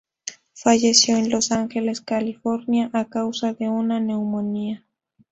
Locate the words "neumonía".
3.99-4.83